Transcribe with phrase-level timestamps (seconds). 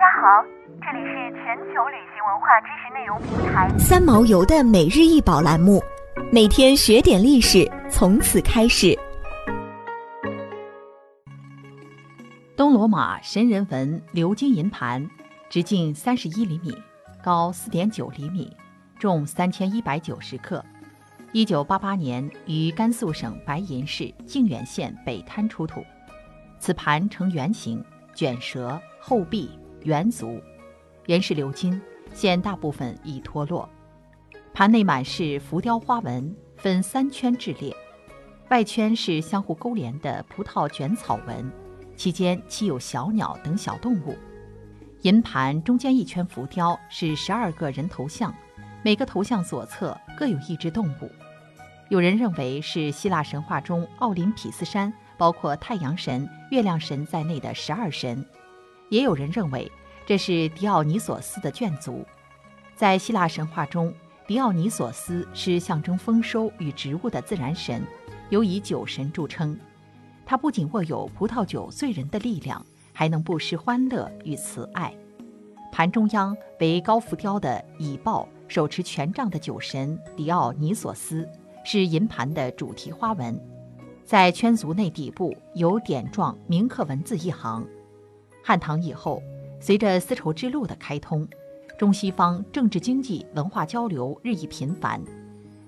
[0.00, 0.42] 家好，
[0.80, 5.78] 这里是全球旅行文化知识内容平台三毛游的每日一宝栏目，
[6.32, 8.98] 每天学点历史，从此开始。
[12.56, 15.06] 东罗马神人文鎏金银盘，
[15.50, 16.74] 直径三十一厘米，
[17.22, 18.50] 高四点九厘米，
[18.98, 20.64] 重三千一百九十克。
[21.32, 25.84] 一九八八年于甘肃省白银市靖远县北滩出土。
[26.58, 29.50] 此盘呈圆形，卷舌，厚壁，
[29.84, 30.40] 圆足，
[31.06, 31.80] 原是鎏金，
[32.12, 33.68] 现大部分已脱落。
[34.52, 37.74] 盘内满是浮雕花纹，分三圈置列，
[38.50, 41.50] 外圈是相互勾连的葡萄卷草纹，
[41.96, 44.16] 其间漆有小鸟等小动物。
[45.02, 48.34] 银盘中间一圈浮雕是十二个人头像，
[48.82, 51.10] 每个头像左侧各有一只动物。
[51.88, 54.92] 有人认为是希腊神话中奥林匹斯山。
[55.20, 58.24] 包括太阳神、月亮神在内的十二神，
[58.90, 59.70] 也有人认为
[60.04, 62.04] 这是狄奥尼索斯的眷族。
[62.76, 63.94] 在希腊神话中，
[64.26, 67.82] 狄奥尼索斯是象征丰收与植物的自然神，
[68.28, 69.58] 尤以酒神著称。
[70.26, 74.92] 他不仅握有葡萄酒醉人的力量，还能不失欢乐与慈爱。
[75.72, 81.28] 盘中央为高浮雕的以豹手持权杖的酒神狄奥尼索斯，
[81.64, 83.40] 是银盘的主题花纹。
[84.04, 87.64] 在圈足内底部有点状铭刻文字一行。
[88.42, 89.22] 汉唐以后，
[89.60, 91.28] 随着丝绸之路的开通，
[91.78, 95.00] 中西方政治、经济、文化交流日益频繁。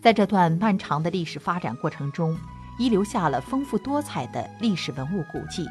[0.00, 2.36] 在这段漫长的历史发展过程中，
[2.78, 5.66] 遗留下了丰富多彩的历史文物古迹，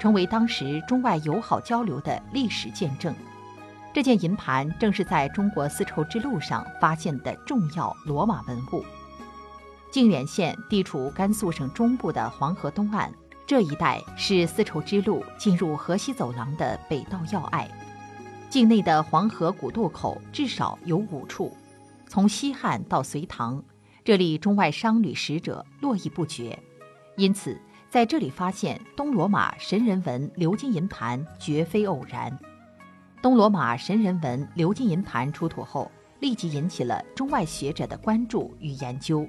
[0.00, 3.14] 成为当时中外友好交流的历史见证。
[3.92, 8.84] 这件银盘正是在中国丝绸之路上发现的重要罗马文物。
[9.90, 13.12] 靖远县地处甘肃省中部的黄河东岸，
[13.50, 17.68] 这一带是丝绸之路进入河西走廊的北道要隘。
[18.48, 21.52] 境内的黄河古渡口至少有五处，
[22.06, 23.60] 从西汉到隋唐，
[24.04, 26.56] 这里中外商旅使者络绎不绝，
[27.16, 32.38] 因此在这里发现东罗马神人文鎏金银盘绝非偶然。
[33.20, 35.90] 东罗马神人文鎏金银盘出土后，
[36.20, 39.26] 立即引起了中外学者的关注与研究。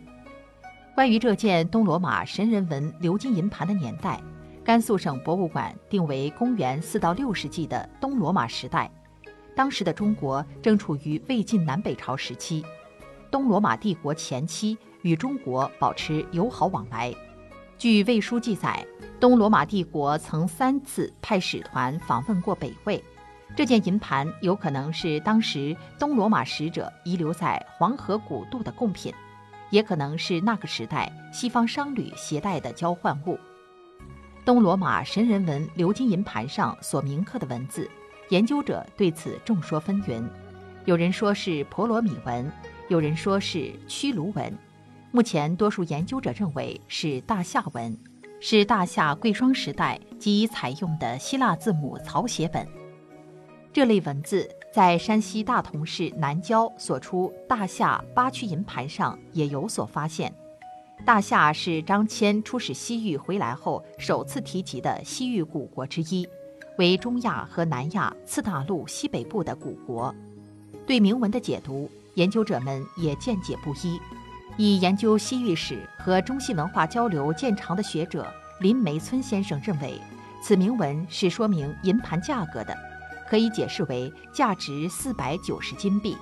[0.94, 4.22] 关于这件东罗马神人文鎏金银盘的年代，
[4.64, 8.92] 甘肃省博物馆定为公元四到六世纪的东罗马时代。
[9.56, 12.64] 当时的中国正处于魏晋南北朝时期，
[13.32, 17.14] 东罗马帝国前期与中国保持友好往来。
[17.78, 18.86] 据魏书记载，
[19.18, 23.02] 东罗马帝国曾三次派使团访问过北魏。
[23.56, 29.14] 这件银盘有可能是当时东罗马使者遗留在黄河古渡的贡品。
[29.72, 33.40] 也可能是那个时代西方商旅携带的交换物。
[34.46, 37.90] 东罗马神人文鎏金银盘上所铭刻的文字，
[38.30, 40.24] 研究者对此众说纷纭。
[40.86, 42.52] 有人说是婆罗米文，
[42.90, 44.58] 有人说是屈卢文。
[45.12, 47.98] 目前，多数研究者认为是大夏文，
[48.40, 52.68] 是大夏贵霜时代即采用的希腊字母草写本。
[53.72, 54.50] 这类文字。
[54.74, 60.34] 在山西大同市南郊所出大夏八曲银盘上也有所发现。
[61.06, 66.28] 大夏是张骞出使西域回来后首次提及的西域古国之一，
[66.78, 70.14] 为中亚和南亚次大陆西北部的古国。
[70.86, 74.00] 对铭文的解读，研究者们也见解不一。
[74.58, 80.00] 以研究西域史和中西文化交流见长的学者林梅村先生认为，
[80.42, 82.91] 此铭文是说明银盘价格的。
[83.32, 86.18] 可以解释为价值四百九十金币。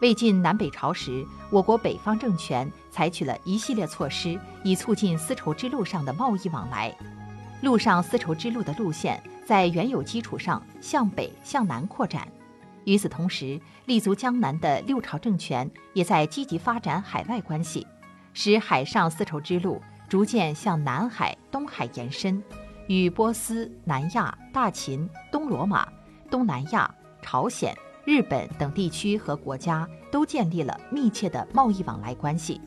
[0.00, 6.90] 魏晋南北朝时，我国北方政权采取了一系列措施，以促进丝绸之路上的贸易往来。
[7.60, 12.26] 陆上丝绸之路的路线在原有基础上向北向南扩展。
[12.84, 17.86] 与此同时，立足江南的六朝政权也在积极发展海外关系，
[18.32, 22.42] 使海上丝绸之路逐渐向南海、东海延伸，
[22.86, 25.86] 与波斯、南亚、大秦、东罗马。
[26.32, 27.76] 东南亚、朝鲜、
[28.06, 32.58] 日本等地区和国家都建立了密切的贸易往来关系。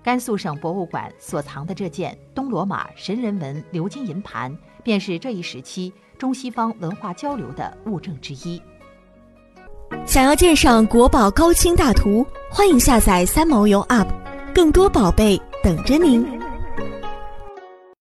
[0.00, 8.62] 甘肃省博物馆所藏的这件东罗马神人文鎏金银盘，便是这一时期中西方文化交流的物证之一。
[10.06, 14.06] 想要鉴赏国宝高清大图，欢迎下载三毛游 App，
[14.54, 16.24] 更多宝贝等着您。